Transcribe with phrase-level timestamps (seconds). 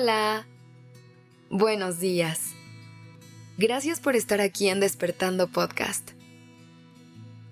[0.00, 0.46] Hola.
[1.50, 2.52] Buenos días.
[3.56, 6.12] Gracias por estar aquí en Despertando Podcast.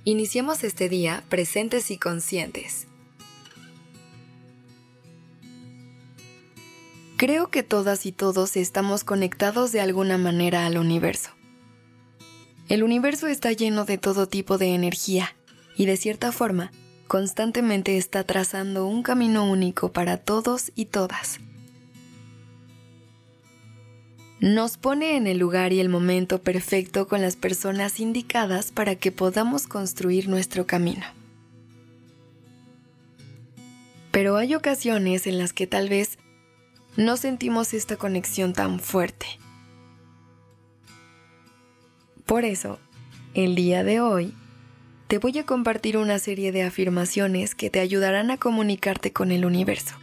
[0.04, 2.86] Iniciemos este día presentes y conscientes.
[7.16, 11.30] Creo que todas y todos estamos conectados de alguna manera al universo.
[12.68, 15.34] El universo está lleno de todo tipo de energía
[15.76, 16.70] y de cierta forma
[17.08, 21.40] constantemente está trazando un camino único para todos y todas.
[24.40, 29.10] Nos pone en el lugar y el momento perfecto con las personas indicadas para que
[29.10, 31.06] podamos construir nuestro camino.
[34.10, 36.18] Pero hay ocasiones en las que tal vez
[36.98, 39.26] no sentimos esta conexión tan fuerte.
[42.26, 42.78] Por eso,
[43.32, 44.34] el día de hoy,
[45.08, 49.46] te voy a compartir una serie de afirmaciones que te ayudarán a comunicarte con el
[49.46, 49.94] universo,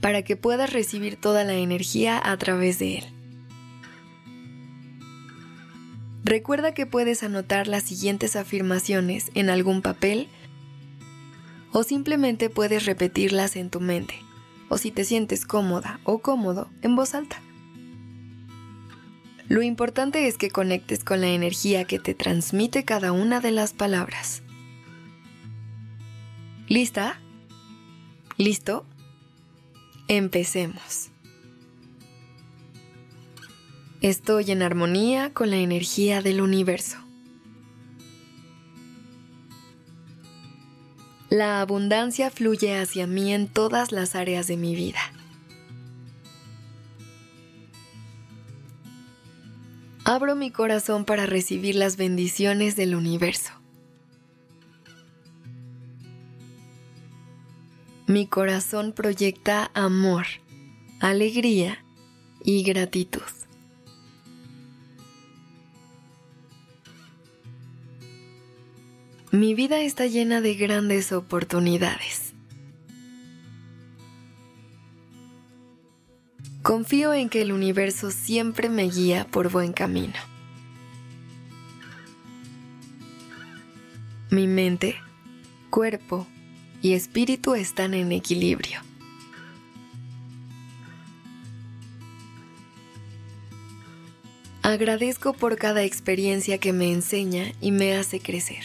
[0.00, 3.15] para que puedas recibir toda la energía a través de él.
[6.26, 10.26] Recuerda que puedes anotar las siguientes afirmaciones en algún papel
[11.70, 14.16] o simplemente puedes repetirlas en tu mente,
[14.68, 17.40] o si te sientes cómoda o cómodo, en voz alta.
[19.46, 23.72] Lo importante es que conectes con la energía que te transmite cada una de las
[23.72, 24.42] palabras.
[26.66, 27.20] ¿Lista?
[28.36, 28.84] ¿Listo?
[30.08, 31.12] Empecemos.
[34.06, 36.96] Estoy en armonía con la energía del universo.
[41.28, 45.00] La abundancia fluye hacia mí en todas las áreas de mi vida.
[50.04, 53.50] Abro mi corazón para recibir las bendiciones del universo.
[58.06, 60.26] Mi corazón proyecta amor,
[61.00, 61.84] alegría
[62.44, 63.45] y gratitud.
[69.36, 72.32] Mi vida está llena de grandes oportunidades.
[76.62, 80.14] Confío en que el universo siempre me guía por buen camino.
[84.30, 84.96] Mi mente,
[85.68, 86.26] cuerpo
[86.80, 88.80] y espíritu están en equilibrio.
[94.62, 98.64] Agradezco por cada experiencia que me enseña y me hace crecer.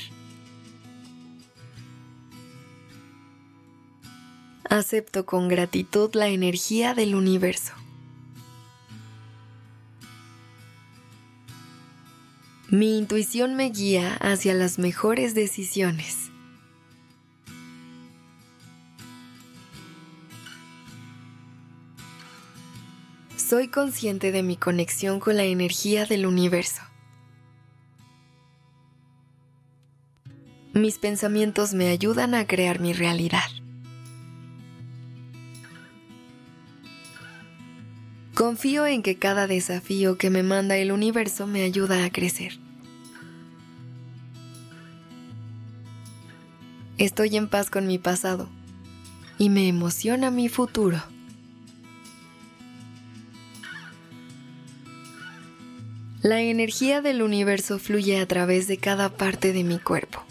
[4.71, 7.73] Acepto con gratitud la energía del universo.
[12.69, 16.29] Mi intuición me guía hacia las mejores decisiones.
[23.35, 26.81] Soy consciente de mi conexión con la energía del universo.
[30.71, 33.60] Mis pensamientos me ayudan a crear mi realidad.
[38.41, 42.57] Confío en que cada desafío que me manda el universo me ayuda a crecer.
[46.97, 48.49] Estoy en paz con mi pasado
[49.37, 51.03] y me emociona mi futuro.
[56.23, 60.23] La energía del universo fluye a través de cada parte de mi cuerpo.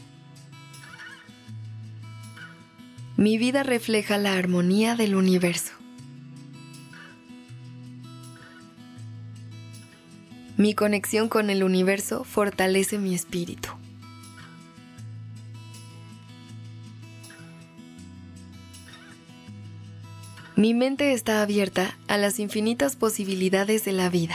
[3.16, 5.79] Mi vida refleja la armonía del universo.
[10.60, 13.70] Mi conexión con el universo fortalece mi espíritu.
[20.56, 24.34] Mi mente está abierta a las infinitas posibilidades de la vida.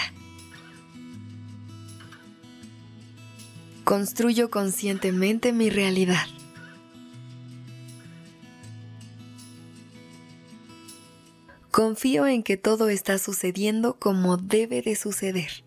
[3.83, 6.25] Construyo conscientemente mi realidad.
[11.69, 15.64] Confío en que todo está sucediendo como debe de suceder.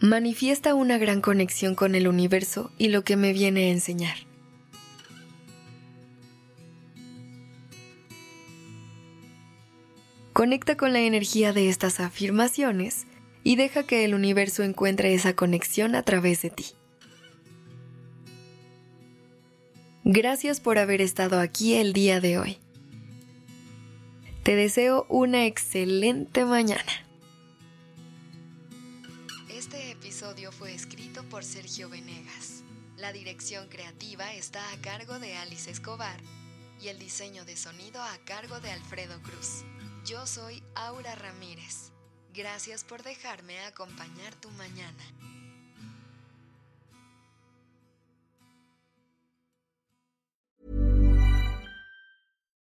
[0.00, 4.16] Manifiesta una gran conexión con el universo y lo que me viene a enseñar.
[10.32, 13.06] Conecta con la energía de estas afirmaciones
[13.42, 16.66] y deja que el universo encuentre esa conexión a través de ti.
[20.04, 22.58] Gracias por haber estado aquí el día de hoy.
[24.44, 27.07] Te deseo una excelente mañana.
[29.48, 32.62] Este episodio fue escrito por Sergio Venegas.
[32.98, 36.20] La dirección creativa está a cargo de Alice Escobar
[36.82, 39.64] y el diseño de sonido a cargo de Alfredo Cruz.
[40.04, 41.92] Yo soy Aura Ramírez.
[42.34, 45.02] Gracias por dejarme acompañar tu mañana.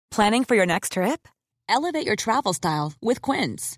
[0.09, 1.27] Planning for your next trip?
[1.69, 3.77] Elevate your travel style with Quince.